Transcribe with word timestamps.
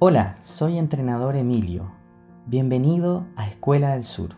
Hola, 0.00 0.36
soy 0.42 0.78
entrenador 0.78 1.34
Emilio. 1.34 1.90
Bienvenido 2.46 3.26
a 3.34 3.48
Escuela 3.48 3.94
del 3.94 4.04
Sur. 4.04 4.36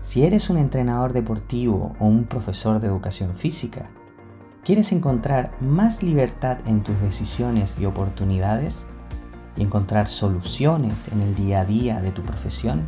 Si 0.00 0.24
eres 0.24 0.50
un 0.50 0.56
entrenador 0.56 1.12
deportivo 1.12 1.94
o 2.00 2.06
un 2.06 2.24
profesor 2.24 2.80
de 2.80 2.88
educación 2.88 3.36
física, 3.36 3.88
¿quieres 4.64 4.90
encontrar 4.90 5.52
más 5.60 6.02
libertad 6.02 6.58
en 6.66 6.82
tus 6.82 7.00
decisiones 7.00 7.78
y 7.78 7.86
oportunidades? 7.86 8.88
¿Y 9.56 9.62
encontrar 9.62 10.08
soluciones 10.08 11.06
en 11.12 11.22
el 11.22 11.36
día 11.36 11.60
a 11.60 11.64
día 11.64 12.00
de 12.00 12.10
tu 12.10 12.22
profesión? 12.22 12.82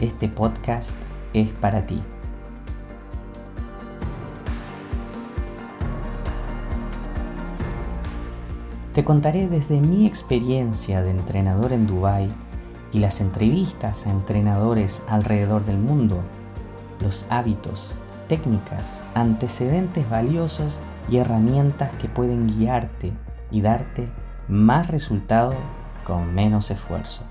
Este 0.00 0.28
podcast 0.28 0.98
es 1.34 1.50
para 1.50 1.86
ti. 1.86 2.02
Te 8.96 9.04
contaré 9.04 9.46
desde 9.46 9.82
mi 9.82 10.06
experiencia 10.06 11.02
de 11.02 11.10
entrenador 11.10 11.74
en 11.74 11.86
Dubái 11.86 12.30
y 12.92 13.00
las 13.00 13.20
entrevistas 13.20 14.06
a 14.06 14.10
entrenadores 14.10 15.02
alrededor 15.06 15.66
del 15.66 15.76
mundo, 15.76 16.22
los 17.02 17.26
hábitos, 17.28 17.94
técnicas, 18.26 19.02
antecedentes 19.12 20.08
valiosos 20.08 20.80
y 21.10 21.18
herramientas 21.18 21.90
que 22.00 22.08
pueden 22.08 22.46
guiarte 22.46 23.12
y 23.50 23.60
darte 23.60 24.08
más 24.48 24.88
resultado 24.88 25.52
con 26.06 26.34
menos 26.34 26.70
esfuerzo. 26.70 27.24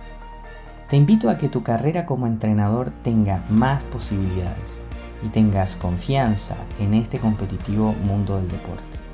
Te 0.88 0.98
invito 0.98 1.32
a 1.32 1.40
que 1.40 1.50
tu 1.50 1.64
carrera 1.64 2.06
como 2.06 2.28
entrenador 2.28 2.92
tenga 3.02 3.44
más 3.50 3.82
posibilidades 3.86 4.82
y 5.24 5.30
tengas 5.30 5.78
confianza 5.78 6.58
en 6.80 6.94
este 6.94 7.18
competitivo 7.18 7.94
mundo 8.04 8.38
del 8.38 8.50
deporte. 8.50 9.05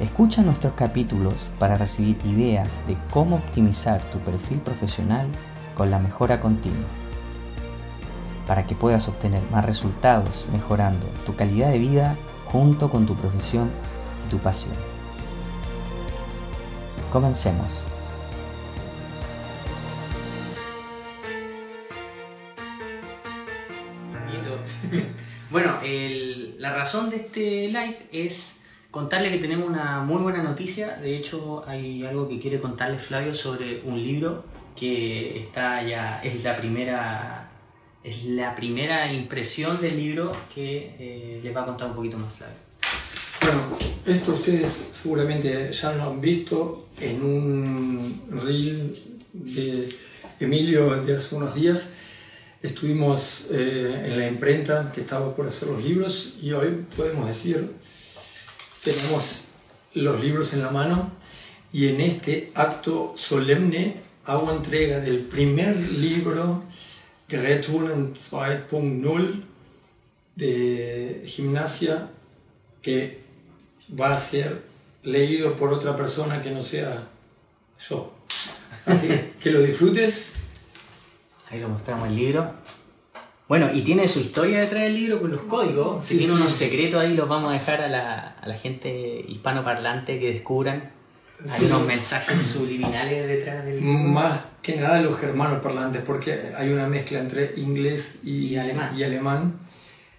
Escucha 0.00 0.42
nuestros 0.42 0.74
capítulos 0.74 1.48
para 1.58 1.76
recibir 1.76 2.16
ideas 2.24 2.86
de 2.86 2.96
cómo 3.10 3.34
optimizar 3.36 4.00
tu 4.12 4.20
perfil 4.20 4.58
profesional 4.60 5.26
con 5.76 5.90
la 5.90 5.98
mejora 5.98 6.38
continua, 6.38 6.86
para 8.46 8.64
que 8.64 8.76
puedas 8.76 9.08
obtener 9.08 9.42
más 9.50 9.64
resultados 9.64 10.46
mejorando 10.52 11.04
tu 11.26 11.34
calidad 11.34 11.72
de 11.72 11.80
vida 11.80 12.16
junto 12.46 12.90
con 12.90 13.06
tu 13.06 13.16
profesión 13.16 13.72
y 14.24 14.30
tu 14.30 14.38
pasión. 14.38 14.74
Comencemos. 17.10 17.82
Bueno, 25.50 25.78
la 26.58 26.74
razón 26.74 27.08
de 27.08 27.16
este 27.16 27.68
live 27.68 27.96
es 28.12 28.66
contarle 28.90 29.30
que 29.30 29.38
tenemos 29.38 29.68
una 29.68 30.00
muy 30.00 30.22
buena 30.22 30.42
noticia. 30.42 30.96
De 30.96 31.16
hecho, 31.16 31.64
hay 31.66 32.04
algo 32.04 32.28
que 32.28 32.40
quiere 32.40 32.60
contarle 32.60 32.98
Flavio 32.98 33.34
sobre 33.34 33.82
un 33.84 34.02
libro 34.02 34.44
que 34.76 35.40
está 35.40 35.82
ya, 35.82 36.20
es 36.22 36.42
la 36.42 36.56
primera, 36.56 37.50
es 38.04 38.24
la 38.24 38.54
primera 38.54 39.12
impresión 39.12 39.80
del 39.80 39.96
libro 39.96 40.32
que 40.54 40.94
eh, 40.98 41.40
les 41.42 41.54
va 41.54 41.62
a 41.62 41.66
contar 41.66 41.88
un 41.88 41.96
poquito 41.96 42.18
más 42.18 42.32
Flavio. 42.32 42.56
Bueno, 43.40 43.60
esto 44.06 44.34
ustedes 44.34 44.90
seguramente 44.92 45.72
ya 45.72 45.92
lo 45.92 46.04
han 46.04 46.20
visto 46.20 46.88
en 47.00 47.22
un 47.22 48.22
reel 48.30 48.96
de 49.32 49.88
Emilio 50.40 51.02
de 51.02 51.14
hace 51.14 51.34
unos 51.34 51.54
días. 51.54 51.90
Estuvimos 52.62 53.48
eh, 53.52 54.06
en 54.06 54.18
la 54.18 54.26
imprenta 54.26 54.90
que 54.92 55.00
estaba 55.00 55.34
por 55.34 55.46
hacer 55.46 55.68
los 55.68 55.84
libros 55.84 56.38
y 56.42 56.52
hoy 56.52 56.84
podemos 56.96 57.28
decir 57.28 57.70
tenemos 58.92 59.48
los 59.92 60.20
libros 60.20 60.54
en 60.54 60.62
la 60.62 60.70
mano 60.70 61.10
y 61.72 61.88
en 61.88 62.00
este 62.00 62.50
acto 62.54 63.12
solemne 63.16 64.00
hago 64.24 64.50
entrega 64.50 65.00
del 65.00 65.18
primer 65.18 65.76
libro 65.76 66.62
Geräthulen 67.28 68.14
2.0 68.14 69.42
de 70.36 71.22
gimnasia 71.26 72.08
que 72.80 73.20
va 73.98 74.14
a 74.14 74.16
ser 74.16 74.62
leído 75.02 75.56
por 75.56 75.72
otra 75.72 75.94
persona 75.94 76.42
que 76.42 76.50
no 76.50 76.62
sea 76.62 77.08
yo. 77.88 78.14
Así 78.86 79.08
que 79.40 79.50
lo 79.50 79.60
disfrutes. 79.60 80.32
Ahí 81.50 81.60
lo 81.60 81.68
mostramos 81.68 82.08
el 82.08 82.16
libro. 82.16 82.54
Bueno, 83.48 83.70
y 83.72 83.80
tiene 83.80 84.06
su 84.06 84.20
historia 84.20 84.60
detrás 84.60 84.82
del 84.82 84.94
libro 84.94 85.20
con 85.20 85.30
los 85.32 85.40
códigos. 85.42 86.04
si 86.04 86.18
tiene 86.18 86.34
unos 86.34 86.52
secretos 86.52 87.00
ahí, 87.00 87.14
los 87.14 87.26
vamos 87.26 87.50
a 87.50 87.54
dejar 87.54 87.80
a 87.80 87.88
la, 87.88 88.36
a 88.40 88.46
la 88.46 88.54
gente 88.58 89.24
hispanoparlante 89.26 90.20
que 90.20 90.34
descubran. 90.34 90.92
Hay 91.50 91.64
unos 91.64 91.86
mensajes 91.86 92.44
subliminales 92.44 93.26
detrás 93.26 93.64
del 93.64 93.80
libro. 93.80 94.08
Más 94.08 94.40
que 94.60 94.76
nada 94.76 95.00
los 95.00 95.18
germanos 95.18 95.62
parlantes, 95.62 96.02
porque 96.04 96.52
hay 96.56 96.68
una 96.70 96.86
mezcla 96.88 97.20
entre 97.20 97.54
inglés 97.56 98.20
y, 98.22 98.56
alemán. 98.56 98.90
y 98.94 99.02
alemán, 99.04 99.54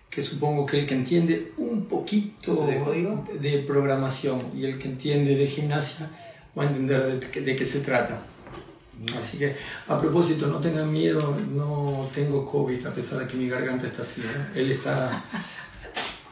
que 0.10 0.24
supongo 0.24 0.66
que 0.66 0.80
el 0.80 0.88
que 0.88 0.96
entiende 0.96 1.52
un 1.58 1.86
poquito 1.86 2.66
de, 2.66 2.80
código? 2.80 3.26
de 3.40 3.60
programación 3.60 4.42
y 4.56 4.66
el 4.66 4.80
que 4.80 4.88
entiende 4.88 5.36
de 5.36 5.46
gimnasia 5.46 6.10
va 6.58 6.64
a 6.64 6.68
entender 6.68 7.20
de 7.20 7.56
qué 7.56 7.66
se 7.66 7.82
trata. 7.82 8.24
Así 9.18 9.38
que, 9.38 9.56
a 9.88 10.00
propósito, 10.00 10.48
no 10.48 10.60
tengan 10.60 10.92
miedo, 10.92 11.36
no 11.52 12.10
tengo 12.14 12.46
COVID, 12.46 12.86
a 12.86 12.94
pesar 12.94 13.20
de 13.20 13.28
que 13.28 13.38
mi 13.38 13.48
garganta 13.48 13.88
está 13.88 14.02
así. 14.02 14.22
¿eh? 14.22 14.60
Él 14.60 14.72
está 14.72 15.24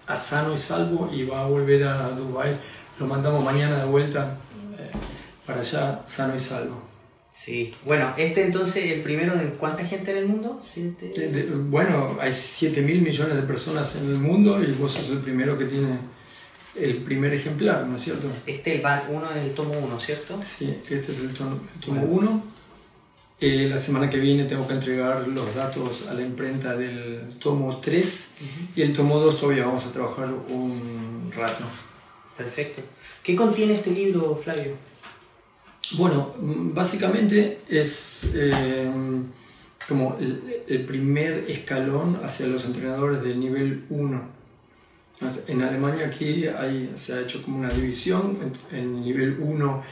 a 0.06 0.16
sano 0.16 0.54
y 0.54 0.58
salvo 0.58 1.10
y 1.14 1.24
va 1.24 1.44
a 1.44 1.48
volver 1.48 1.84
a 1.84 2.10
Dubai. 2.10 2.58
Lo 3.00 3.08
mandamos 3.08 3.44
mañana 3.44 3.78
de 3.78 3.86
vuelta 3.86 4.38
eh, 4.78 4.92
para 5.46 5.62
allá, 5.62 6.02
sano 6.06 6.36
y 6.36 6.40
salvo. 6.40 6.82
Sí, 7.30 7.74
bueno, 7.86 8.14
este 8.18 8.44
entonces, 8.44 8.92
el 8.92 9.02
primero 9.02 9.36
de 9.36 9.50
cuánta 9.52 9.86
gente 9.86 10.12
en 10.12 10.18
el 10.18 10.26
mundo? 10.26 10.60
bueno, 11.70 12.18
hay 12.20 12.34
7 12.34 12.82
mil 12.82 13.02
millones 13.02 13.36
de 13.36 13.44
personas 13.44 13.96
en 13.96 14.08
el 14.08 14.18
mundo 14.18 14.62
y 14.64 14.72
vos 14.72 14.94
sos 14.94 15.12
el 15.12 15.20
primero 15.20 15.58
que 15.58 15.66
tiene 15.66 16.00
el 16.76 17.04
primer 17.04 17.34
ejemplar, 17.34 17.86
¿no 17.86 17.96
es 17.96 18.04
cierto? 18.04 18.28
Este 18.46 18.76
es 18.76 18.84
el 18.84 19.16
uno 19.16 19.30
del 19.32 19.54
tomo 19.54 19.74
1, 19.78 20.00
¿cierto? 20.00 20.40
Sí, 20.44 20.80
este 20.90 21.12
es 21.12 21.20
el 21.20 21.34
tomo 21.34 21.60
1. 21.88 22.57
Eh, 23.40 23.68
la 23.70 23.78
semana 23.78 24.10
que 24.10 24.18
viene 24.18 24.46
tengo 24.46 24.68
que 24.68 24.74
entregar 24.74 25.28
los 25.28 25.54
datos 25.54 26.08
a 26.08 26.16
la 26.16 26.24
imprenta 26.24 26.76
del 26.76 27.36
tomo 27.38 27.78
3 27.78 28.32
y 28.76 28.82
el 28.82 28.94
tomo 28.94 29.20
2 29.20 29.40
todavía 29.40 29.68
vamos 29.68 29.86
a 29.86 29.92
trabajar 29.92 30.34
un 30.50 31.32
rato. 31.36 31.64
Perfecto. 32.36 32.82
¿Qué 33.22 33.36
contiene 33.36 33.76
este 33.76 33.92
libro, 33.92 34.36
Flavio? 34.36 34.76
Bueno, 35.98 36.34
básicamente 36.40 37.60
es 37.70 38.32
eh, 38.34 38.92
como 39.88 40.18
el, 40.20 40.86
primer 40.86 41.46
escalón 41.48 42.20
hacia 42.24 42.48
los 42.48 42.66
entrenadores 42.66 43.22
del 43.22 43.40
nivel 43.40 43.86
1. 43.92 44.38
En 45.48 45.62
Alemania 45.62 46.08
aquí 46.08 46.48
hay, 46.48 46.92
se 46.96 47.14
ha 47.14 47.22
hecho 47.22 47.44
como 47.44 47.60
una 47.60 47.70
división 47.70 48.40
en 48.72 48.78
el 48.78 49.02
nivel 49.02 49.38
1 49.40 49.84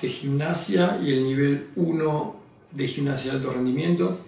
de 0.00 0.08
gimnasia 0.08 0.98
y 1.02 1.12
el 1.12 1.24
nivel 1.24 1.70
1 1.76 2.41
de 2.72 2.88
gimnasia 2.88 3.32
de 3.32 3.38
alto 3.38 3.52
rendimiento 3.52 4.18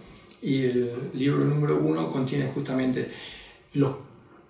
y 0.42 0.64
el 0.64 1.10
libro 1.14 1.44
número 1.44 1.80
uno 1.80 2.12
contiene 2.12 2.46
justamente 2.46 3.10
los, 3.72 3.96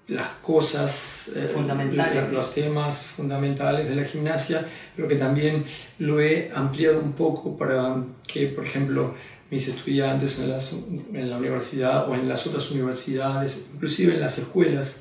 las 0.09 0.29
cosas 0.43 1.31
eh, 1.37 1.49
fundamentales, 1.53 2.33
los 2.33 2.53
temas 2.53 3.07
fundamentales 3.07 3.89
de 3.89 3.95
la 3.95 4.05
gimnasia, 4.05 4.67
pero 4.95 5.09
que 5.09 5.17
también 5.17 5.65
lo 5.99 6.21
he 6.21 6.51
ampliado 6.55 7.01
un 7.01 7.13
poco 7.13 7.57
para 7.57 8.03
que, 8.27 8.49
por 8.49 8.65
ejemplo, 8.65 9.15
mis 9.51 9.69
estudiantes 9.69 10.39
en, 10.41 11.07
en 11.15 11.31
la 11.31 11.39
universidad 11.39 12.09
o 12.09 12.15
en 12.15 12.29
las 12.29 12.47
otras 12.47 12.71
universidades, 12.73 13.71
inclusive 13.75 14.15
en 14.15 14.21
las 14.21 14.39
escuelas, 14.39 15.01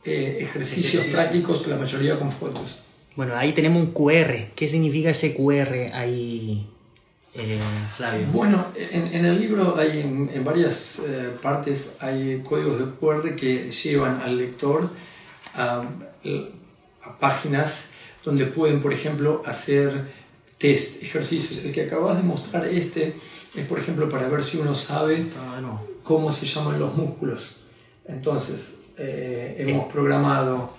eh, 0.05 0.39
ejercicios 0.41 1.05
prácticos, 1.05 1.65
la 1.67 1.77
mayoría 1.77 2.19
con 2.19 2.29
fotos. 2.31 2.79
Bueno, 3.15 3.35
ahí 3.35 3.53
tenemos 3.53 3.81
un 3.81 3.93
QR. 3.93 4.49
¿Qué 4.55 4.67
significa 4.67 5.11
ese 5.11 5.35
QR 5.35 5.91
ahí, 5.93 6.67
eh, 7.35 7.59
Flavio? 7.95 8.27
Bueno, 8.33 8.67
en, 8.75 9.23
el 9.25 9.39
libro 9.39 9.77
hay 9.77 10.01
en, 10.01 10.43
varias 10.43 10.99
eh, 10.99 11.29
partes 11.41 11.95
hay 11.99 12.43
códigos 12.47 12.79
de 12.79 12.85
QR 12.99 13.35
que 13.35 13.71
llevan 13.71 14.21
al 14.21 14.37
lector 14.37 14.91
a, 15.55 15.83
a 17.03 17.19
páginas 17.19 17.89
donde 18.23 18.45
pueden, 18.45 18.81
por 18.81 18.93
ejemplo, 18.93 19.43
hacer 19.45 20.05
test, 20.63 21.03
ejercicios. 21.03 21.65
El 21.65 21.73
que 21.73 21.81
acabas 21.81 22.15
de 22.15 22.23
mostrar 22.23 22.65
este 22.65 23.15
es, 23.53 23.65
por 23.67 23.77
ejemplo, 23.79 24.07
para 24.07 24.29
ver 24.29 24.41
si 24.41 24.57
uno 24.57 24.73
sabe 24.75 25.27
cómo 26.03 26.31
se 26.31 26.45
llaman 26.45 26.79
los 26.79 26.95
músculos. 26.95 27.57
Entonces, 28.05 28.83
eh, 28.97 29.57
hemos 29.59 29.91
programado 29.91 30.73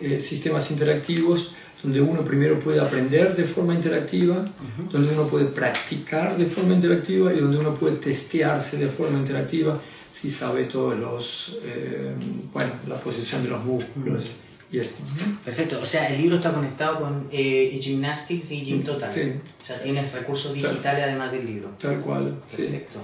eh, 0.00 0.18
sistemas 0.18 0.72
interactivos 0.72 1.54
donde 1.80 2.00
uno 2.00 2.24
primero 2.24 2.58
puede 2.58 2.80
aprender 2.80 3.36
de 3.36 3.44
forma 3.44 3.72
interactiva, 3.72 4.44
donde 4.90 5.14
uno 5.14 5.28
puede 5.28 5.46
practicar 5.46 6.36
de 6.36 6.46
forma 6.46 6.74
interactiva 6.74 7.32
y 7.32 7.38
donde 7.38 7.56
uno 7.56 7.74
puede 7.74 7.96
testearse 7.96 8.78
de 8.78 8.88
forma 8.88 9.16
interactiva 9.18 9.80
si 10.10 10.28
sabe 10.28 10.64
todos 10.64 10.98
los, 10.98 11.56
eh, 11.64 12.12
bueno, 12.52 12.72
la 12.88 12.96
posición 12.96 13.44
de 13.44 13.48
los 13.50 13.64
músculos. 13.64 14.24
Y 14.26 14.49
esto. 14.78 15.02
Perfecto, 15.44 15.80
o 15.82 15.86
sea, 15.86 16.08
el 16.08 16.20
libro 16.22 16.36
está 16.36 16.52
conectado 16.52 17.00
con 17.00 17.28
eh, 17.32 17.78
Gymnastics 17.82 18.50
y 18.52 18.62
Gym 18.62 18.84
Total. 18.84 19.12
Sí. 19.12 19.32
O 19.60 19.64
sea, 19.64 19.82
tienes 19.82 20.12
recursos 20.12 20.54
digitales 20.54 21.04
además 21.04 21.32
del 21.32 21.44
libro. 21.46 21.70
Tal 21.80 21.98
cual, 22.00 22.40
sí. 22.48 22.62
Perfecto. 22.62 22.98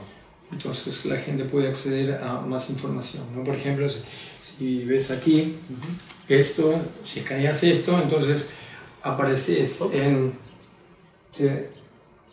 Entonces 0.52 1.04
la 1.06 1.16
gente 1.16 1.44
puede 1.44 1.68
acceder 1.68 2.14
a 2.22 2.40
más 2.40 2.70
información. 2.70 3.24
¿no? 3.34 3.42
Por 3.42 3.56
ejemplo, 3.56 3.88
si, 3.88 4.84
ves 4.84 5.10
aquí 5.10 5.56
esto, 6.28 6.80
si 7.02 7.20
escaneas 7.20 7.62
esto, 7.64 8.00
entonces 8.00 8.48
apareces 9.02 9.80
en... 9.92 10.34
Te, 11.36 11.70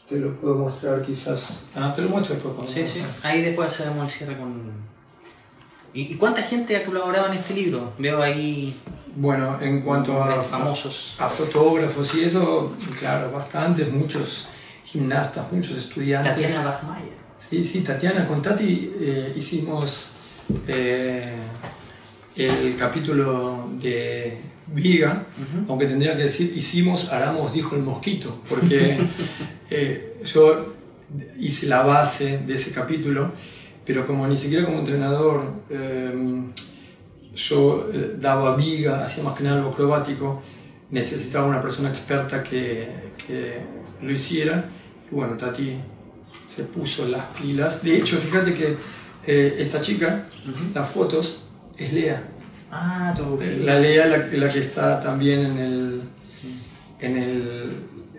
te 0.07 0.17
lo 0.17 0.35
puedo 0.39 0.55
mostrar 0.55 1.03
quizás... 1.03 1.69
Ah, 1.75 1.91
te 1.95 2.03
lo 2.03 2.09
muestro 2.09 2.35
después. 2.35 2.53
cuando- 2.55 2.71
Sí, 2.71 2.85
sí. 2.85 3.01
Ahí 3.23 3.41
después 3.41 3.67
hacemos 3.73 4.03
el 4.03 4.09
cierre 4.09 4.37
con... 4.37 4.71
¿Y, 5.93 6.13
y 6.13 6.15
cuánta 6.15 6.41
gente 6.43 6.75
ha 6.75 6.83
colaborado 6.85 7.27
en 7.31 7.33
este 7.39 7.53
libro? 7.55 7.93
Veo 7.97 8.21
ahí 8.21 8.75
Bueno, 9.15 9.59
en 9.61 9.81
cuanto 9.81 10.23
a, 10.23 10.41
famosos. 10.41 11.15
a 11.19 11.29
fotógrafos 11.29 12.15
y 12.15 12.23
eso, 12.23 12.73
claro, 12.99 13.31
bastantes, 13.31 13.91
muchos 13.91 14.47
gimnastas, 14.83 15.51
muchos 15.51 15.77
estudiantes. 15.77 16.35
Tatiana 16.35 16.63
Bachmeier. 16.63 17.23
Sí, 17.37 17.63
sí, 17.63 17.81
Tatiana, 17.81 18.27
con 18.27 18.41
Tati 18.41 18.91
eh, 18.99 19.33
hicimos 19.35 20.13
eh, 20.67 21.37
el 22.35 22.75
capítulo 22.75 23.69
de 23.79 24.41
Viga, 24.67 25.25
aunque 25.67 25.85
tendría 25.85 26.15
que 26.15 26.23
decir 26.23 26.53
hicimos, 26.55 27.11
Aramos, 27.11 27.53
dijo 27.53 27.75
el 27.75 27.83
mosquito, 27.83 28.41
porque 28.49 28.97
eh, 29.69 30.21
yo 30.25 30.73
hice 31.37 31.67
la 31.67 31.83
base 31.83 32.39
de 32.39 32.53
ese 32.53 32.71
capítulo, 32.71 33.31
pero 33.85 34.07
como 34.07 34.27
ni 34.27 34.37
siquiera 34.37 34.65
como 34.65 34.79
entrenador 34.79 35.63
yo 37.35 37.89
eh, 37.91 38.15
daba 38.19 38.55
viga, 38.55 39.03
hacía 39.03 39.23
más 39.23 39.35
que 39.37 39.43
nada 39.43 39.57
algo 39.57 39.71
acrobático, 39.71 40.41
necesitaba 40.91 41.47
una 41.47 41.61
persona 41.61 41.89
experta 41.89 42.43
que, 42.43 42.87
que 43.25 43.59
lo 44.01 44.11
hiciera, 44.11 44.65
y 45.11 45.15
bueno, 45.15 45.35
Tati 45.35 45.79
se 46.47 46.63
puso 46.63 47.07
las 47.07 47.25
pilas. 47.37 47.83
De 47.83 47.97
hecho, 47.97 48.17
fíjate 48.17 48.53
que 48.53 48.77
eh, 49.25 49.55
esta 49.59 49.81
chica, 49.81 50.27
las 50.73 50.89
fotos, 50.89 51.43
es 51.77 51.93
Lea. 51.93 52.29
Ah, 52.71 53.13
todo 53.15 53.37
La 53.59 53.79
Lea, 53.79 54.07
la, 54.07 54.17
la 54.17 54.51
que 54.51 54.59
está 54.59 54.99
también 54.99 55.39
en 55.45 55.57
el, 55.57 56.01
en 56.99 57.17
el 57.17 57.69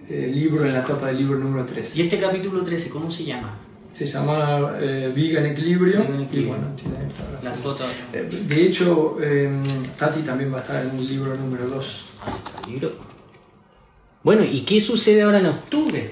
eh, 0.09 0.31
libro, 0.35 0.65
en 0.65 0.73
la 0.73 0.85
tapa 0.85 1.09
del 1.09 1.19
libro 1.19 1.39
número 1.39 1.65
3. 1.65 1.97
¿Y 1.97 2.03
este 2.03 2.19
capítulo 2.19 2.63
13, 2.63 2.91
cómo 2.91 3.11
se 3.11 3.25
llama? 3.25 3.59
Se 3.95 4.07
llama 4.07 4.73
eh, 4.81 5.13
Viga 5.15 5.41
en 5.41 5.47
Equilibrio. 5.47 6.01
Y 6.33 6.43
bueno, 6.45 6.65
tiene 6.77 6.97
todas 7.17 7.33
las 7.35 7.45
La 7.45 7.53
fotos. 7.53 7.87
foto. 7.87 7.93
Eh, 8.13 8.29
De 8.49 8.63
hecho, 8.67 9.19
eh, 9.23 9.49
Tati 9.97 10.21
también 10.23 10.53
va 10.53 10.59
a 10.59 10.61
estar 10.63 10.85
en 10.85 10.99
el 10.99 11.07
libro 11.09 11.37
número 11.37 11.69
2. 11.69 12.07
Ahí 12.27 12.33
está 12.45 12.67
el 12.67 12.73
libro. 12.73 12.93
Bueno, 14.25 14.43
¿y 14.45 14.63
qué 14.63 14.81
sucede 14.81 15.23
ahora 15.23 15.39
en 15.39 15.47
octubre? 15.47 16.11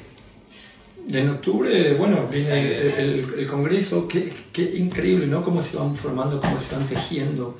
En 1.11 1.29
octubre, 1.31 1.94
bueno, 1.94 2.29
viene 2.31 2.79
el, 2.79 2.87
el- 2.93 3.34
el 3.40 3.46
Congreso, 3.49 4.06
qué, 4.06 4.32
qué 4.52 4.62
increíble, 4.76 5.26
¿no? 5.26 5.43
Cómo 5.43 5.61
se 5.61 5.76
van 5.76 5.96
formando, 5.96 6.40
cómo 6.40 6.58
se 6.61 6.76
van 6.76 6.87
tejiendo 6.87 7.58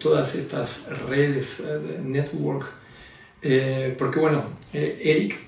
todas 0.00 0.34
estas 0.34 0.88
redes, 1.08 1.60
eh, 1.60 2.00
network. 2.02 2.66
Eh, 3.42 3.94
porque 3.96 4.18
bueno, 4.18 4.42
eh, 4.72 5.00
Eric 5.04 5.38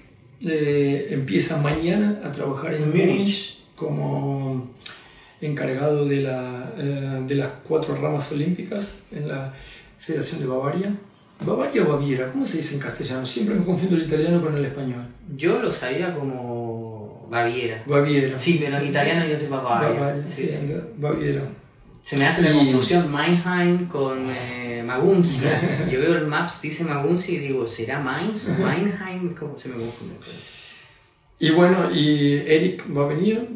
empieza 0.46 1.60
mañana 1.60 2.20
a 2.24 2.30
trabajar 2.30 2.74
en 2.74 2.90
Múnich. 2.90 3.63
Como 3.76 4.70
encargado 5.40 6.06
de, 6.06 6.20
la, 6.22 6.72
eh, 6.78 7.22
de 7.26 7.34
las 7.34 7.48
cuatro 7.66 7.96
ramas 7.96 8.30
olímpicas 8.32 9.02
en 9.12 9.28
la 9.28 9.52
Federación 9.98 10.40
de 10.40 10.46
Bavaria. 10.46 10.94
¿Bavaria 11.44 11.82
o 11.82 11.92
Baviera? 11.96 12.30
¿Cómo 12.30 12.44
se 12.44 12.58
dice 12.58 12.74
en 12.76 12.80
castellano? 12.80 13.26
Siempre 13.26 13.54
me 13.56 13.64
confundo 13.64 13.96
el 13.96 14.04
italiano 14.04 14.40
con 14.40 14.56
el 14.56 14.64
español. 14.64 15.06
Yo 15.36 15.60
lo 15.60 15.72
sabía 15.72 16.14
como 16.14 17.26
Baviera. 17.30 17.82
Baviera. 17.86 18.38
Sí, 18.38 18.58
pero 18.62 18.78
en 18.78 18.86
italiano 18.86 19.26
yo 19.26 19.36
sé 19.36 19.48
Bavaria. 19.48 19.88
Bavaria, 20.00 20.28
Sí, 20.28 20.48
sí, 20.48 20.72
Baviera. 20.96 21.42
Se 22.04 22.16
me 22.18 22.26
hace 22.26 22.42
la 22.42 22.50
Y- 22.52 22.56
confusión 22.58 23.10
Meinheim 23.12 23.86
con 23.86 24.18
eh, 24.30 24.82
Maguncia. 24.86 25.88
Yo 25.90 25.98
veo 26.00 26.16
el 26.18 26.26
Maps, 26.26 26.60
dice 26.60 26.84
Maguncia 26.84 27.34
y 27.34 27.38
digo, 27.38 27.66
¿será 27.66 27.98
Mainz 27.98 28.50
o 28.50 28.52
Meinheim? 28.62 29.34
¿Cómo 29.34 29.58
se 29.58 29.70
me 29.70 29.76
confunde? 29.76 30.14
pues. 30.18 30.36
Y 31.38 31.50
bueno, 31.52 31.90
y 31.90 32.34
Eric 32.46 32.84
va 32.94 33.04
a 33.04 33.06
venir 33.08 33.48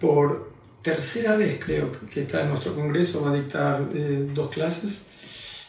por 0.00 0.52
tercera 0.82 1.36
vez, 1.36 1.60
creo, 1.64 1.90
que 2.12 2.20
está 2.20 2.42
en 2.42 2.50
nuestro 2.50 2.74
congreso, 2.74 3.22
va 3.22 3.30
a 3.30 3.34
dictar 3.34 3.88
eh, 3.94 4.28
dos 4.34 4.50
clases. 4.50 5.02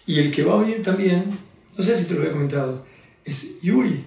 Y 0.06 0.20
el 0.20 0.32
que 0.32 0.44
va 0.44 0.56
a 0.56 0.58
venir 0.62 0.82
también, 0.84 1.38
no 1.78 1.84
sé 1.84 1.98
si 1.98 2.06
te 2.06 2.14
lo 2.14 2.22
había 2.22 2.32
comentado, 2.34 2.86
es 3.26 3.60
Yuri. 3.62 4.04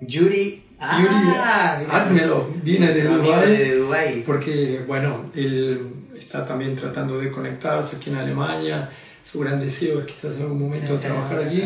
Yuri. 0.00 0.62
Ah, 0.78 1.00
Yuri 1.00 1.14
mira. 1.14 1.78
Admerov, 1.90 2.62
viene 2.62 2.92
de 2.92 3.02
amigo 3.02 3.24
Dubái. 3.24 3.56
de 3.56 3.76
Dubái. 3.76 4.22
Porque, 4.26 4.82
bueno, 4.86 5.24
él 5.34 5.80
está 6.18 6.44
también 6.46 6.74
tratando 6.74 7.18
de 7.18 7.30
conectarse 7.30 7.96
aquí 7.96 8.10
en 8.10 8.16
Alemania. 8.16 8.90
Su 9.22 9.40
gran 9.40 9.60
deseo 9.60 10.00
es 10.00 10.06
quizás 10.06 10.36
en 10.36 10.42
algún 10.42 10.62
momento 10.62 10.94
Sí, 10.94 11.00
trabajar 11.00 11.38
aquí. 11.40 11.62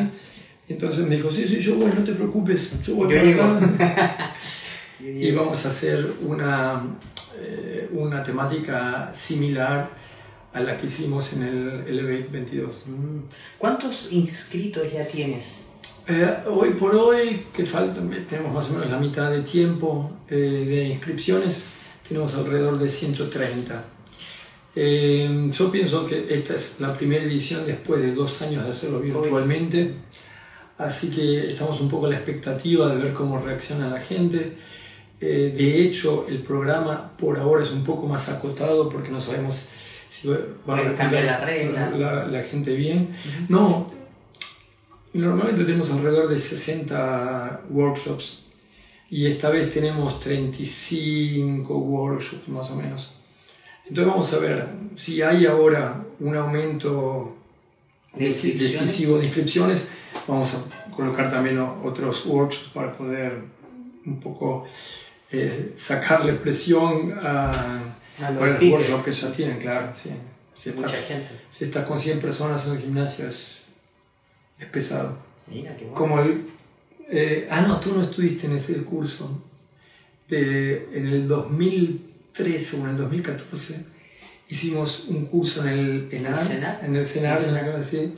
Y 0.69 0.73
entonces 0.73 1.07
me 1.07 1.17
dijo, 1.17 1.31
sí, 1.31 1.47
sí, 1.47 1.61
yo 1.61 1.77
voy, 1.77 1.91
no 1.95 2.03
te 2.03 2.13
preocupes, 2.13 2.73
yo 2.83 2.97
voy 2.97 3.15
Yo 3.15 3.37
para 3.39 3.59
acá". 3.59 4.35
y 5.01 5.31
vamos 5.31 5.65
a 5.65 5.69
hacer 5.69 6.13
una, 6.23 6.83
eh, 7.41 7.89
una 7.93 8.23
temática 8.23 9.11
similar 9.13 9.91
a 10.53 10.61
la 10.61 10.79
que 10.79 10.87
hicimos 10.87 11.35
en 11.35 11.43
el 11.43 11.85
Elevate 11.87 12.29
22. 12.31 12.85
Mm. 12.89 13.19
¿Cuántos 13.59 14.11
inscritos 14.13 14.91
ya 14.91 15.07
tienes? 15.07 15.67
Eh, 16.09 16.37
hoy 16.47 16.71
por 16.75 16.95
hoy, 16.95 17.47
que 17.53 17.67
falta, 17.67 18.01
tenemos 18.29 18.55
más 18.55 18.71
o 18.71 18.75
menos 18.75 18.89
la 18.89 18.99
mitad 18.99 19.29
de 19.31 19.43
tiempo 19.43 20.13
eh, 20.29 20.37
de 20.37 20.89
inscripciones, 20.89 21.65
tenemos 22.07 22.35
alrededor 22.37 22.79
de 22.79 22.89
130. 22.89 23.85
Eh, 24.77 25.51
yo 25.51 25.71
pienso 25.73 26.07
que 26.07 26.27
esta 26.31 26.55
es 26.55 26.77
la 26.79 26.95
primera 26.95 27.25
edición 27.25 27.67
después 27.67 28.01
de 28.01 28.15
dos 28.15 28.41
años 28.41 28.63
de 28.65 28.71
hacerlo 28.71 29.01
virtualmente, 29.01 29.95
así 30.79 31.11
que 31.11 31.49
estamos 31.49 31.81
un 31.81 31.89
poco 31.89 32.07
a 32.07 32.11
la 32.11 32.17
expectativa 32.17 32.95
de 32.95 33.03
ver 33.03 33.13
cómo 33.13 33.39
reacciona 33.39 33.89
la 33.89 33.99
gente. 33.99 34.57
Eh, 35.21 35.55
de 35.57 35.83
hecho, 35.83 36.27
el 36.29 36.43
programa 36.43 37.13
por 37.17 37.39
ahora 37.39 37.63
es 37.63 37.73
un 37.73 37.85
poco 37.85 38.07
más 38.07 38.29
acotado 38.29 38.89
porque 38.89 39.11
no 39.11 39.21
sabemos 39.21 39.69
si 40.11 40.29
va 40.29 40.79
a 40.79 40.95
cambiar 40.95 41.25
la 41.25 41.41
regla. 41.41 41.91
la, 41.91 42.27
la 42.27 42.43
gente 42.43 42.75
bien. 42.75 43.09
No, 43.49 43.87
Normalmente 45.17 45.65
tenemos 45.65 45.91
alrededor 45.91 46.29
de 46.29 46.39
60 46.39 47.63
workshops 47.71 48.45
y 49.09 49.27
esta 49.27 49.49
vez 49.49 49.71
tenemos 49.71 50.21
35 50.21 51.75
workshops 51.75 52.49
más 52.49 52.71
o 52.71 52.77
menos. 52.77 53.15
Entonces 53.89 54.07
vamos 54.07 54.33
a 54.35 54.39
ver 54.39 54.69
si 54.95 55.23
hay 55.23 55.47
ahora 55.47 56.05
un 56.21 56.37
aumento 56.37 57.35
decisivo 58.15 59.19
de 59.19 59.27
inscripciones. 59.27 59.87
Vamos 60.29 60.55
a 60.55 60.91
colocar 60.95 61.31
también 61.31 61.61
otros 61.61 62.27
workshops 62.27 62.71
para 62.75 62.93
poder 62.93 63.43
un 64.05 64.21
poco 64.21 64.67
eh, 65.33 65.73
sacarle 65.77 66.35
presión 66.35 67.13
a, 67.21 67.51
A 68.23 68.31
los 68.31 68.39
bueno, 68.39 68.59
workshops 68.73 69.05
que 69.05 69.13
ya 69.13 69.33
tienen, 69.33 69.59
claro. 69.59 69.93
sí. 69.95 70.11
Si 70.55 70.71
está- 70.71 70.81
Mucha 70.83 70.97
gente. 71.03 71.29
si 71.51 71.65
estás 71.65 71.85
con 71.87 72.01
100 72.01 72.19
personas 72.21 72.67
en 72.67 72.73
el 72.75 72.79
gimnasio 72.81 73.29
es, 73.29 73.65
es 74.59 74.67
pesado. 74.67 75.19
Mira, 75.49 75.77
qué 75.77 75.85
bueno. 75.85 75.95
Como 75.95 76.21
el... 76.23 76.47
eh, 77.11 77.47
ah, 77.51 77.61
no, 77.61 77.79
tú 77.79 77.93
no 77.95 78.01
estuviste 78.03 78.47
en 78.47 78.55
ese 78.57 78.83
curso. 78.83 79.43
De- 80.29 80.89
en 80.95 81.07
el 81.07 81.29
2013 81.29 82.77
o 82.79 82.85
en 82.85 82.91
el 82.91 82.97
2014 82.97 83.85
hicimos 84.49 85.07
un 85.09 85.27
curso 85.27 85.61
en 85.67 85.69
el 85.69 86.09
ENAR, 86.11 86.81
en 86.83 86.97
el 86.97 87.05
CENAR, 87.07 87.43
en 87.45 87.55
la 87.55 87.65
que 87.65 88.11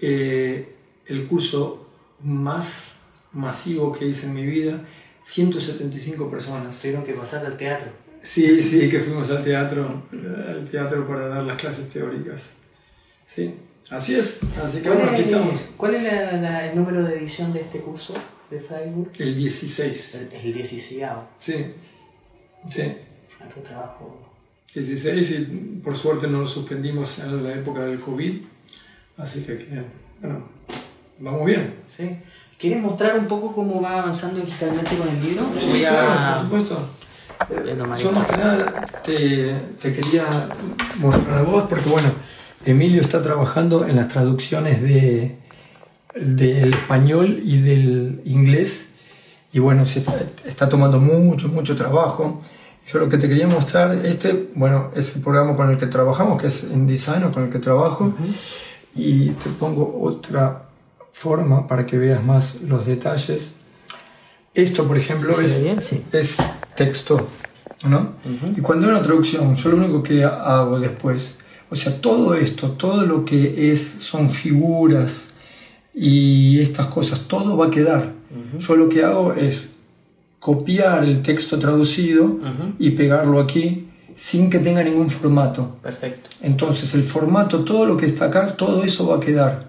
eh, 0.00 0.74
el 1.06 1.26
curso 1.26 1.88
más 2.22 3.00
masivo 3.32 3.92
que 3.92 4.06
hice 4.06 4.26
en 4.26 4.34
mi 4.34 4.44
vida, 4.46 4.84
175 5.22 6.30
personas. 6.30 6.78
Tuvieron 6.80 7.04
que 7.04 7.12
pasar 7.14 7.44
al 7.46 7.56
teatro. 7.56 7.88
Sí, 8.22 8.62
sí, 8.62 8.88
que 8.90 9.00
fuimos 9.00 9.30
al 9.30 9.42
teatro, 9.42 10.02
al 10.12 10.64
teatro 10.70 11.06
para 11.08 11.28
dar 11.28 11.42
las 11.44 11.56
clases 11.60 11.88
teóricas. 11.88 12.50
Sí, 13.26 13.54
así 13.90 14.16
es. 14.16 14.40
Así 14.62 14.80
que 14.82 14.90
bueno, 14.90 15.10
aquí 15.10 15.20
es, 15.22 15.26
estamos. 15.28 15.60
¿Cuál 15.76 15.94
es 15.94 16.02
la- 16.02 16.32
la- 16.32 16.66
el 16.70 16.76
número 16.76 17.02
de 17.02 17.16
edición 17.18 17.52
de 17.52 17.60
este 17.60 17.78
curso 17.80 18.12
de 18.50 18.60
Freiburg? 18.60 19.10
El 19.18 19.36
16. 19.36 20.14
El, 20.14 20.32
el 20.46 20.52
16 20.54 21.02
Sí, 21.38 21.54
sí. 22.68 22.82
Harto 23.40 23.60
trabajo. 23.60 24.26
16 24.74 25.30
y 25.32 25.44
por 25.82 25.96
suerte 25.96 26.26
no 26.28 26.40
lo 26.40 26.46
suspendimos 26.46 27.18
en 27.20 27.42
la 27.42 27.54
época 27.54 27.80
del 27.86 27.98
COVID. 28.00 28.42
Así 29.16 29.42
que, 29.44 29.66
bueno, 30.20 30.48
vamos 31.18 31.46
bien. 31.46 31.76
Sí. 31.88 32.16
¿Quieres 32.60 32.82
mostrar 32.82 33.18
un 33.18 33.24
poco 33.24 33.54
cómo 33.54 33.80
va 33.80 34.00
avanzando 34.00 34.40
digitalmente 34.40 34.94
con 34.94 35.08
el 35.08 35.22
libro? 35.22 35.44
Sí, 35.58 35.80
claro, 35.80 36.48
por 36.50 36.60
supuesto. 36.60 36.88
Yo 37.96 38.12
más 38.12 38.26
que 38.26 38.36
nada 38.36 38.84
te, 39.02 39.54
te, 39.80 39.92
quería 39.94 40.26
mostrar 40.98 41.38
a 41.38 41.42
vos 41.42 41.64
porque, 41.70 41.88
bueno, 41.88 42.10
Emilio 42.66 43.00
está 43.00 43.22
trabajando 43.22 43.86
en 43.86 43.96
las 43.96 44.08
traducciones 44.08 44.82
de, 44.82 45.38
del 46.14 46.74
español 46.74 47.40
y 47.42 47.62
del 47.62 48.20
inglés 48.26 48.90
y, 49.54 49.58
bueno, 49.58 49.86
se 49.86 50.04
está 50.44 50.68
tomando 50.68 51.00
mucho, 51.00 51.48
mucho 51.48 51.74
trabajo. 51.76 52.42
Yo 52.86 52.98
lo 52.98 53.08
que 53.08 53.16
te 53.16 53.26
quería 53.26 53.46
mostrar, 53.46 54.04
este, 54.04 54.50
bueno, 54.54 54.90
es 54.94 55.16
el 55.16 55.22
programa 55.22 55.56
con 55.56 55.70
el 55.70 55.78
que 55.78 55.86
trabajamos, 55.86 56.38
que 56.38 56.48
es 56.48 56.64
InDesign 56.64 57.24
o 57.24 57.32
con 57.32 57.44
el 57.44 57.50
que 57.50 57.58
trabajo, 57.58 58.12
y 58.94 59.30
te 59.30 59.48
pongo 59.48 60.02
otra 60.02 60.69
forma 61.12 61.66
para 61.66 61.86
que 61.86 61.98
veas 61.98 62.24
más 62.24 62.62
los 62.62 62.86
detalles. 62.86 63.60
Esto, 64.54 64.86
por 64.86 64.98
ejemplo, 64.98 65.40
es, 65.40 65.62
es 66.12 66.36
texto, 66.74 67.28
¿no? 67.86 68.14
Y 68.56 68.60
cuando 68.60 68.86
hay 68.86 68.92
una 68.92 69.02
traducción, 69.02 69.54
yo 69.54 69.70
lo 69.70 69.76
único 69.76 70.02
que 70.02 70.24
hago 70.24 70.80
después, 70.80 71.40
o 71.70 71.76
sea, 71.76 72.00
todo 72.00 72.34
esto, 72.34 72.72
todo 72.72 73.06
lo 73.06 73.24
que 73.24 73.70
es, 73.70 73.80
son 73.80 74.28
figuras 74.28 75.30
y 75.94 76.60
estas 76.60 76.86
cosas, 76.86 77.28
todo 77.28 77.56
va 77.56 77.66
a 77.66 77.70
quedar. 77.70 78.12
Yo 78.58 78.76
lo 78.76 78.88
que 78.88 79.04
hago 79.04 79.34
es 79.34 79.72
copiar 80.40 81.04
el 81.04 81.22
texto 81.22 81.58
traducido 81.58 82.38
y 82.78 82.90
pegarlo 82.90 83.40
aquí 83.40 83.86
sin 84.16 84.50
que 84.50 84.58
tenga 84.58 84.82
ningún 84.82 85.08
formato. 85.08 85.76
Perfecto. 85.82 86.30
Entonces 86.42 86.94
el 86.94 87.04
formato, 87.04 87.64
todo 87.64 87.86
lo 87.86 87.96
que 87.96 88.06
está 88.06 88.26
acá, 88.26 88.56
todo 88.56 88.84
eso 88.84 89.06
va 89.06 89.16
a 89.16 89.20
quedar. 89.20 89.60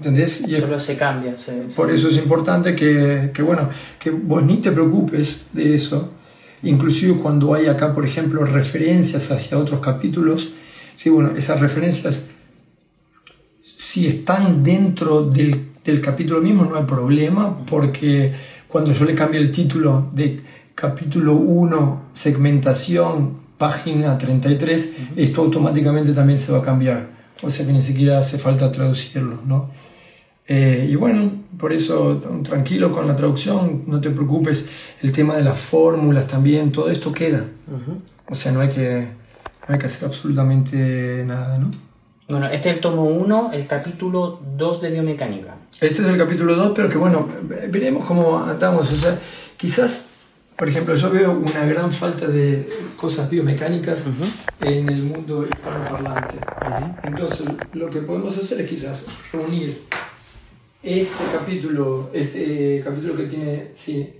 ¿Entendés? 0.00 0.48
Y 0.48 0.56
Solo 0.56 0.80
se 0.80 0.96
cambia. 0.96 1.34
por 1.76 1.90
eso 1.90 2.08
es 2.08 2.16
importante 2.16 2.74
que, 2.74 3.32
que, 3.34 3.42
bueno, 3.42 3.68
que 3.98 4.08
vos 4.08 4.42
ni 4.42 4.56
te 4.56 4.72
preocupes 4.72 5.48
de 5.52 5.74
eso. 5.74 6.14
Inclusive 6.62 7.18
cuando 7.18 7.52
hay 7.52 7.66
acá, 7.66 7.94
por 7.94 8.06
ejemplo, 8.06 8.42
referencias 8.46 9.30
hacia 9.30 9.58
otros 9.58 9.80
capítulos, 9.80 10.54
sí, 10.96 11.10
bueno, 11.10 11.32
esas 11.36 11.60
referencias, 11.60 12.28
si 13.60 14.06
están 14.06 14.64
dentro 14.64 15.22
del, 15.22 15.68
del 15.84 16.00
capítulo 16.00 16.40
mismo, 16.40 16.64
no 16.64 16.76
hay 16.76 16.84
problema, 16.84 17.62
porque 17.66 18.32
cuando 18.68 18.92
yo 18.92 19.04
le 19.04 19.14
cambio 19.14 19.38
el 19.38 19.52
título 19.52 20.10
de 20.14 20.40
capítulo 20.74 21.34
1, 21.34 22.04
segmentación, 22.14 23.36
página 23.58 24.16
33, 24.16 24.92
esto 25.16 25.42
automáticamente 25.42 26.14
también 26.14 26.38
se 26.38 26.52
va 26.52 26.60
a 26.60 26.62
cambiar. 26.62 27.10
O 27.42 27.50
sea 27.50 27.66
que 27.66 27.72
ni 27.72 27.82
siquiera 27.82 28.18
hace 28.18 28.38
falta 28.38 28.72
traducirlo, 28.72 29.40
¿no? 29.46 29.68
Eh, 30.52 30.88
y 30.90 30.96
bueno, 30.96 31.30
por 31.56 31.72
eso 31.72 32.20
tranquilo 32.42 32.92
con 32.92 33.06
la 33.06 33.14
traducción, 33.14 33.84
no 33.86 34.00
te 34.00 34.10
preocupes, 34.10 34.66
el 35.00 35.12
tema 35.12 35.36
de 35.36 35.44
las 35.44 35.56
fórmulas 35.56 36.26
también, 36.26 36.72
todo 36.72 36.90
esto 36.90 37.12
queda. 37.12 37.44
O 38.28 38.34
sea, 38.34 38.50
no 38.50 38.60
hay, 38.60 38.68
que, 38.68 39.06
no 39.68 39.74
hay 39.74 39.78
que 39.78 39.86
hacer 39.86 40.08
absolutamente 40.08 41.24
nada, 41.24 41.56
¿no? 41.56 41.70
Bueno, 42.28 42.46
este 42.48 42.68
es 42.68 42.74
el 42.76 42.80
tomo 42.80 43.04
1, 43.04 43.50
el 43.52 43.68
capítulo 43.68 44.40
2 44.56 44.80
de 44.80 44.90
biomecánica. 44.90 45.54
Este 45.80 46.02
es 46.02 46.08
el 46.08 46.18
capítulo 46.18 46.56
2, 46.56 46.72
pero 46.74 46.88
que 46.88 46.98
bueno, 46.98 47.28
veremos 47.68 48.04
cómo 48.04 48.42
andamos. 48.42 48.90
O 48.90 48.96
sea, 48.96 49.16
quizás, 49.56 50.08
por 50.56 50.68
ejemplo, 50.68 50.96
yo 50.96 51.10
veo 51.12 51.30
una 51.30 51.64
gran 51.64 51.92
falta 51.92 52.26
de 52.26 52.68
cosas 52.96 53.30
biomecánicas 53.30 54.08
en 54.62 54.88
el 54.88 55.02
mundo 55.04 55.46
hispanoparlante. 55.46 56.38
Entonces, 57.04 57.46
lo 57.72 57.88
que 57.88 58.00
podemos 58.00 58.36
hacer 58.36 58.60
es 58.62 58.68
quizás 58.68 59.06
reunir 59.32 59.82
este 60.82 61.24
capítulo, 61.32 62.10
este 62.12 62.80
capítulo 62.82 63.16
que 63.16 63.24
tiene, 63.24 63.70
sí, 63.74 64.14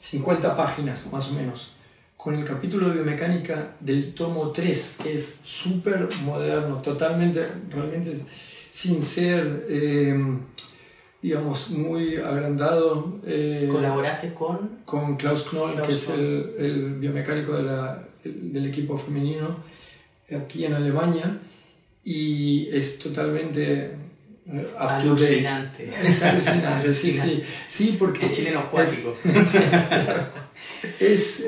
50 0.00 0.48
em, 0.48 0.56
páginas 0.56 1.10
más 1.12 1.30
o 1.30 1.34
menos 1.34 1.74
con 2.18 2.34
el 2.34 2.44
capítulo 2.44 2.88
de 2.88 2.94
biomecánica 2.94 3.76
del 3.78 4.12
tomo 4.12 4.50
3, 4.50 4.98
que 5.02 5.14
es 5.14 5.40
súper 5.44 6.08
moderno, 6.24 6.82
totalmente, 6.82 7.46
realmente 7.70 8.12
sin 8.70 9.00
ser, 9.02 9.66
eh, 9.68 10.20
digamos, 11.22 11.70
muy 11.70 12.16
agrandado. 12.16 13.20
Eh, 13.24 13.68
¿Colaboraste 13.70 14.34
con? 14.34 14.80
Con 14.84 15.16
Klaus 15.16 15.46
Knoll, 15.50 15.80
que 15.80 15.92
es 15.92 16.10
el, 16.10 16.54
el 16.58 16.94
biomecánico 16.94 17.52
de 17.52 17.62
la, 17.62 18.04
del 18.24 18.66
equipo 18.66 18.98
femenino 18.98 19.56
aquí 20.28 20.64
en 20.64 20.74
Alemania, 20.74 21.38
y 22.02 22.68
es 22.72 22.98
totalmente 22.98 23.84
eh, 23.84 24.07
alucinante. 24.78 25.90
Es 26.04 26.22
alucinante, 26.22 26.94
sí, 26.94 27.12
sí, 27.12 27.42
sí, 27.68 27.96
porque... 27.98 28.26
El 28.26 28.32
chileno 28.32 28.60
acuático. 28.60 29.16
Es, 31.00 31.42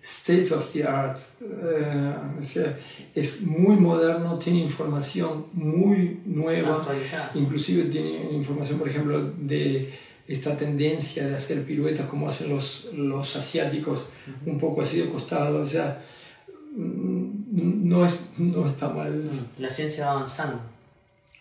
state 0.00 0.54
of 0.54 0.72
the 0.72 0.84
art, 0.84 1.18
eh, 1.42 2.76
es 3.14 3.42
muy 3.42 3.76
moderno, 3.76 4.38
tiene 4.38 4.60
información 4.60 5.46
muy 5.52 6.20
nueva, 6.24 6.86
inclusive 7.34 7.84
tiene 7.84 8.30
información, 8.32 8.78
por 8.78 8.88
ejemplo, 8.88 9.20
de 9.38 9.92
esta 10.26 10.56
tendencia 10.56 11.26
de 11.26 11.34
hacer 11.34 11.64
piruetas 11.64 12.06
como 12.06 12.28
hacen 12.28 12.50
los, 12.50 12.88
los 12.94 13.36
asiáticos, 13.36 14.04
un 14.46 14.58
poco 14.58 14.82
así 14.82 14.98
de 14.98 15.08
costado, 15.08 15.62
o 15.62 15.66
sea, 15.66 16.00
mm, 16.76 17.88
no, 17.88 18.04
es, 18.04 18.20
no 18.38 18.66
está 18.66 18.90
mal. 18.90 19.12
Mm, 19.14 19.62
la 19.62 19.70
ciencia 19.70 20.06
va 20.06 20.12
avanzando. 20.12 20.77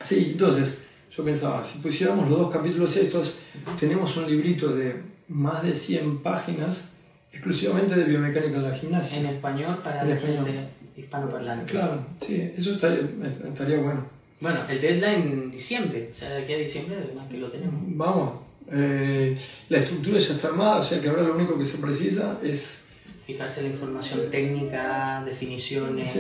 Sí, 0.02 0.30
entonces 0.34 0.88
yo 1.16 1.24
pensaba, 1.24 1.64
si 1.64 1.80
pusiéramos 1.80 2.30
los 2.30 2.40
dos 2.40 2.52
capítulos 2.52 2.96
estos, 2.96 3.40
tenemos 3.80 4.16
un 4.18 4.28
librito 4.28 4.76
de 4.76 5.02
más 5.28 5.64
de 5.64 5.74
100 5.74 6.20
páginas, 6.20 6.90
exclusivamente 7.32 7.96
de 7.96 8.04
biomecánica 8.04 8.58
en 8.58 8.64
la 8.64 8.76
gimnasia. 8.76 9.20
En 9.20 9.26
español 9.26 9.80
para 9.84 10.04
la 10.04 10.16
gente 10.16 10.70
hispanoparlante. 10.96 11.72
Claro, 11.72 12.06
sí, 12.18 12.52
eso 12.56 12.74
estaría, 12.74 13.08
estaría 13.26 13.80
bueno. 13.80 14.06
Bueno, 14.40 14.60
el 14.70 14.80
deadline 14.80 15.22
en 15.22 15.52
diciembre, 15.52 16.10
o 16.12 16.16
sea, 16.16 16.30
de 16.30 16.44
aquí 16.44 16.54
a 16.54 16.58
diciembre 16.58 16.98
además 17.04 17.28
que 17.30 17.38
lo 17.38 17.50
tenemos. 17.50 17.82
Vamos, 17.88 18.34
eh, 18.72 19.36
la 19.70 19.78
estructura 19.78 20.20
ya 20.20 20.34
está 20.34 20.50
armada, 20.50 20.78
o 20.78 20.84
sea 20.84 21.02
que 21.02 21.10
ahora 21.10 21.24
lo 21.24 21.34
único 21.36 21.58
que 21.58 21.66
se 21.66 21.80
precisa 21.80 22.38
es... 22.44 22.90
Fijarse 23.26 23.62
la 23.62 23.70
información 23.70 24.30
técnica, 24.30 25.24
definiciones, 25.26 26.16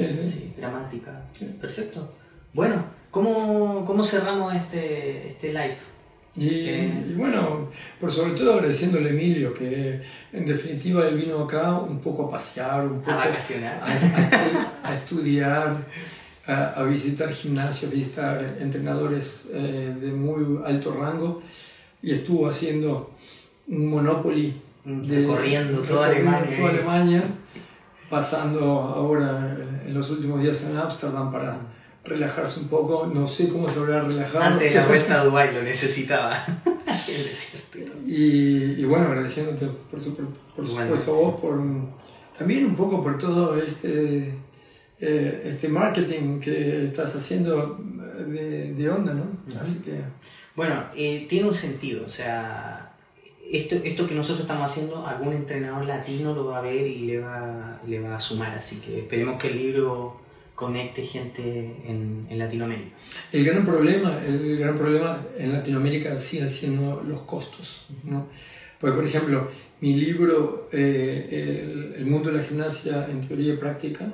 gramática. 0.57 1.23
Perfecto. 1.61 2.13
Bueno, 2.53 2.83
¿cómo, 3.17 3.83
¿cómo 3.83 4.03
cerramos 4.03 4.53
este, 4.53 5.29
este 5.29 5.47
live? 5.47 5.77
Y, 6.35 7.15
bueno, 7.15 7.67
por 7.99 8.11
sobre 8.11 8.33
todo 8.33 8.53
agradeciéndole 8.53 9.09
a 9.09 9.13
Emilio, 9.13 9.55
que 9.55 10.03
en 10.31 10.45
definitiva 10.45 11.07
él 11.07 11.17
vino 11.17 11.41
acá 11.43 11.79
un 11.79 11.99
poco 11.99 12.27
a 12.27 12.31
pasear, 12.31 12.85
un 12.85 12.99
poco 12.99 13.11
a 13.13 13.25
vacacionar, 13.25 13.81
a, 14.83 14.93
estudiar, 14.93 15.77
a, 16.45 16.83
visitar 16.83 17.31
gimnasio, 17.31 17.87
a 17.87 17.91
visitar 17.91 18.57
entrenadores 18.59 19.49
eh, 19.51 19.95
de 19.99 20.11
muy 20.11 20.59
alto 20.63 20.93
rango 20.93 21.41
y 22.03 22.11
estuvo 22.11 22.47
haciendo 22.47 23.15
un 23.67 23.89
Monopoly. 23.89 24.61
Mm, 24.85 25.01
de, 25.01 25.21
recorriendo 25.21 25.81
toda 25.81 26.05
Alemania. 26.05 26.55
Toda 26.55 26.69
Alemania, 26.69 27.23
pasando 28.11 28.63
ahora 28.63 29.57
en 29.87 29.91
los 29.91 30.07
últimos 30.11 30.39
días 30.39 30.63
en 30.65 30.77
Ámsterdam 30.77 31.31
para 31.31 31.76
relajarse 32.07 32.61
un 32.61 32.67
poco. 32.67 33.07
No 33.07 33.27
sé 33.27 33.49
cómo 33.49 33.67
se 33.69 33.79
habrá 33.79 34.01
relajado. 34.01 34.43
Antes 34.43 34.73
de 34.73 34.79
la 34.79 34.87
vuelta 34.87 35.21
a 35.21 35.23
Dubái 35.25 35.53
lo 35.53 35.63
necesitaba. 35.63 36.43
el 37.07 37.23
desierto 37.23 37.77
y, 38.05 38.81
y, 38.81 38.85
bueno, 38.85 39.07
agradeciéndote 39.07 39.67
por, 39.67 39.99
por, 40.55 40.67
supuesto 40.67 41.11
a 41.11 41.15
vos, 41.15 41.41
por, 41.41 41.61
también 42.37 42.65
un 42.65 42.75
poco 42.75 43.03
por 43.03 43.17
todo 43.17 43.61
este, 43.61 44.33
eh, 44.99 45.41
este 45.45 45.67
marketing 45.67 46.39
que 46.39 46.83
estás 46.83 47.15
haciendo 47.15 47.79
de, 48.27 48.73
de 48.73 48.89
onda, 48.89 49.13
¿no? 49.13 49.25
Así 49.59 49.81
que... 49.81 50.01
Bueno, 50.55 50.85
eh, 50.95 51.25
tiene 51.29 51.49
un 51.49 51.53
sentido, 51.53 52.03
o 52.05 52.09
sea, 52.09 52.95
esto, 53.51 53.75
esto 53.83 54.07
que 54.07 54.15
nosotros 54.15 54.41
estamos 54.41 54.71
haciendo, 54.71 55.05
algún 55.05 55.33
entrenador 55.33 55.85
latino 55.85 56.33
lo 56.33 56.45
va 56.47 56.59
a 56.59 56.61
ver 56.61 56.87
y 56.87 56.99
le 56.99 57.19
va, 57.19 57.79
le 57.85 57.99
va 57.99 58.15
a 58.15 58.19
sumar, 58.19 58.57
así 58.57 58.77
que 58.77 59.01
esperemos 59.01 59.37
que 59.37 59.49
el 59.49 59.57
libro 59.57 60.19
conecte 60.57 61.05
gente 61.05 61.41
en, 61.85 62.25
en, 62.31 62.39
Latinoamérica. 62.39 62.89
El 63.31 63.45
gran 63.45 63.63
problema, 63.63 64.19
el 64.25 64.57
gran 64.57 64.75
problema 64.75 65.23
en 65.37 65.53
Latinoamérica 65.53 66.17
siguen 66.17 66.49
siendo 66.49 67.03
los 67.03 67.21
costos, 67.21 67.85
¿no? 68.03 68.27
Porque, 68.79 68.95
por 68.95 69.05
ejemplo, 69.05 69.51
mi 69.81 69.93
libro 69.93 70.67
eh, 70.71 71.93
el, 71.95 72.05
mundo 72.07 72.31
de 72.31 72.39
la 72.39 72.43
gimnasia 72.43 73.05
en 73.07 73.21
teoría 73.21 73.53
y 73.53 73.57
práctica, 73.57 74.11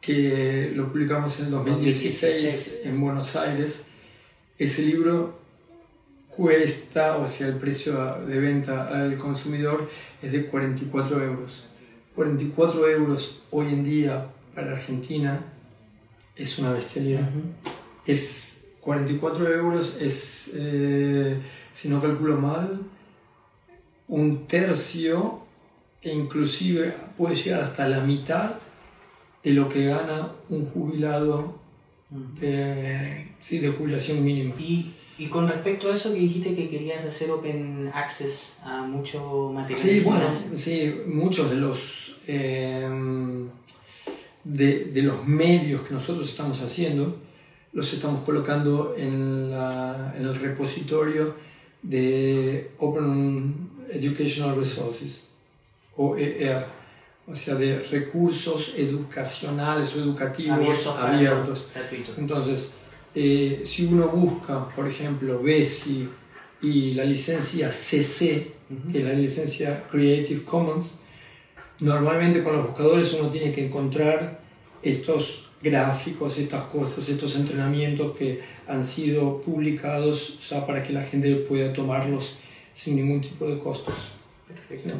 que 0.00 0.72
lo 0.74 0.90
publicamos 0.90 1.38
en 1.40 1.46
el 1.46 1.50
2016, 1.50 2.80
en 2.86 2.98
Buenos 2.98 3.36
Aires, 3.36 3.84
ese 4.58 4.80
libro 4.80 5.40
cuesta, 6.30 7.18
o 7.18 7.28
sea, 7.28 7.48
el 7.48 7.56
precio 7.56 8.14
de 8.26 8.40
venta 8.40 8.88
al 8.88 9.18
consumidor 9.18 9.90
es 10.22 10.32
de 10.32 10.46
44 10.46 11.22
euros. 11.22 11.68
44 12.14 12.88
euros 12.88 13.42
hoy 13.50 13.74
en 13.74 13.84
día 13.84 14.26
para 14.60 14.72
Argentina 14.72 15.42
es 16.36 16.58
una 16.58 16.72
bestialidad. 16.72 17.28
Es 18.06 18.64
44 18.80 19.48
euros, 19.54 19.98
es, 20.00 20.50
eh, 20.54 21.40
si 21.72 21.88
no 21.88 22.00
calculo 22.00 22.36
mal, 22.36 22.82
un 24.08 24.46
tercio 24.46 25.40
e 26.02 26.12
inclusive 26.12 26.94
puede 27.16 27.36
llegar 27.36 27.62
hasta 27.62 27.88
la 27.88 28.00
mitad 28.00 28.56
de 29.42 29.52
lo 29.52 29.68
que 29.68 29.86
gana 29.86 30.32
un 30.48 30.66
jubilado 30.66 31.58
de, 32.10 33.32
sí, 33.38 33.58
de 33.58 33.68
jubilación 33.70 34.22
mínima. 34.24 34.54
Y, 34.58 34.92
y, 35.18 35.26
con 35.26 35.48
respecto 35.48 35.90
a 35.90 35.94
eso 35.94 36.12
que 36.12 36.20
dijiste 36.20 36.54
que 36.54 36.68
querías 36.68 37.04
hacer 37.04 37.30
open 37.30 37.90
access 37.94 38.58
a 38.64 38.82
mucho 38.82 39.52
material. 39.54 39.78
Sí, 39.78 40.00
bueno, 40.00 40.26
sí, 40.56 40.94
muchos 41.06 41.50
de 41.50 41.56
los, 41.56 42.16
em, 42.26 43.48
de, 44.44 44.86
de, 44.86 45.02
los 45.02 45.26
medios 45.26 45.82
que 45.82 45.94
nosotros 45.94 46.28
estamos 46.28 46.62
haciendo 46.62 47.16
los 47.72 47.92
estamos 47.92 48.22
colocando 48.24 48.94
en, 48.96 49.50
la, 49.50 50.14
en 50.16 50.22
el 50.22 50.34
repositorio 50.34 51.34
de 51.82 52.72
Open 52.78 53.70
Educational 53.90 54.56
Resources, 54.56 55.30
OER, 55.96 56.66
o 57.26 57.34
sea, 57.34 57.54
de 57.54 57.78
recursos 57.80 58.74
educacionales 58.76 59.94
o 59.94 60.00
educativos 60.00 60.86
abiertos. 60.86 61.70
Entonces, 62.16 62.72
eh, 63.14 63.62
si 63.64 63.86
uno 63.86 64.08
busca, 64.08 64.68
por 64.74 64.88
ejemplo, 64.88 65.42
BESI 65.42 66.08
y 66.62 66.94
la 66.94 67.04
licencia 67.04 67.70
CC, 67.70 68.52
que 68.90 68.98
es 68.98 69.04
la 69.04 69.12
licencia 69.12 69.84
Creative 69.90 70.42
Commons, 70.44 70.94
normalmente 71.80 72.42
con 72.42 72.56
los 72.56 72.66
buscadores 72.66 73.12
uno 73.14 73.30
tiene 73.30 73.52
que 73.52 73.66
encontrar 73.66 74.40
estos 74.82 75.50
gráficos, 75.62 76.38
estas 76.38 76.64
cosas, 76.64 77.08
estos 77.08 77.36
entrenamientos 77.36 78.16
que 78.16 78.42
han 78.66 78.84
sido 78.84 79.40
publicados 79.40 80.48
ya 80.48 80.66
para 80.66 80.82
que 80.82 80.92
la 80.92 81.02
gente 81.02 81.34
pueda 81.36 81.72
tomarlos 81.72 82.38
sin 82.74 82.96
ningún 82.96 83.20
tipo 83.20 83.46
de 83.46 83.58
costos. 83.58 84.12
Perfecto. 84.46 84.90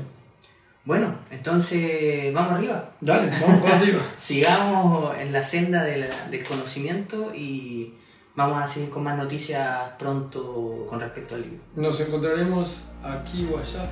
Bueno, 0.84 1.14
entonces 1.30 2.32
vamos 2.32 2.54
arriba. 2.54 2.92
Dale, 3.00 3.30
vamos 3.40 3.62
para 3.62 3.78
arriba. 3.78 4.00
Sigamos 4.18 5.16
en 5.18 5.32
la 5.32 5.42
senda 5.42 5.84
del, 5.84 6.06
del, 6.30 6.44
conocimiento 6.44 7.32
y 7.34 7.94
vamos 8.34 8.62
a 8.62 8.66
seguir 8.66 8.90
con 8.90 9.04
más 9.04 9.16
noticias 9.16 9.92
pronto 9.98 10.86
con 10.88 11.00
respecto 11.00 11.34
al 11.34 11.42
libro. 11.42 11.58
Nos 11.76 12.00
encontraremos 12.00 12.88
aquí 13.02 13.46
o 13.52 13.58
allá. 13.58 13.82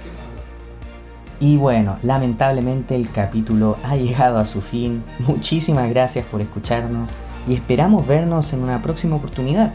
Y 1.40 1.56
bueno, 1.56 1.98
lamentablemente 2.02 2.96
el 2.96 3.10
capítulo 3.10 3.76
ha 3.84 3.96
llegado 3.96 4.38
a 4.38 4.44
su 4.44 4.60
fin. 4.60 5.04
Muchísimas 5.20 5.88
gracias 5.90 6.26
por 6.26 6.40
escucharnos 6.40 7.12
y 7.46 7.54
esperamos 7.54 8.06
vernos 8.06 8.52
en 8.52 8.62
una 8.62 8.82
próxima 8.82 9.16
oportunidad 9.16 9.72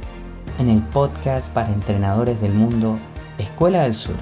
en 0.60 0.70
el 0.70 0.82
podcast 0.82 1.51
para 1.53 1.72
entrenadores 1.72 2.39
del 2.41 2.53
mundo 2.53 3.00
Escuela 3.38 3.84
del 3.84 3.96
Sur. 3.96 4.15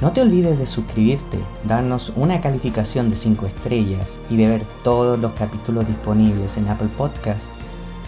No 0.00 0.12
te 0.12 0.20
olvides 0.20 0.58
de 0.58 0.66
suscribirte, 0.66 1.38
darnos 1.64 2.12
una 2.16 2.40
calificación 2.40 3.08
de 3.08 3.16
5 3.16 3.46
estrellas 3.46 4.18
y 4.28 4.36
de 4.36 4.48
ver 4.48 4.62
todos 4.82 5.18
los 5.18 5.32
capítulos 5.32 5.86
disponibles 5.86 6.56
en 6.56 6.68
Apple 6.68 6.88
Podcast, 6.96 7.46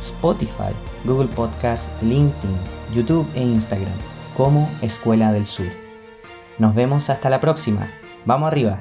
Spotify, 0.00 0.73
Google 1.04 1.28
Podcast, 1.28 1.88
LinkedIn, 2.02 2.56
YouTube 2.92 3.28
e 3.35 3.42
Instagram 3.42 3.92
como 4.37 4.68
Escuela 4.83 5.33
del 5.33 5.47
Sur. 5.47 5.68
Nos 6.59 6.75
vemos 6.75 7.11
hasta 7.11 7.30
la 7.30 7.40
próxima. 7.40 7.88
Vamos 8.26 8.46
arriba. 8.48 8.78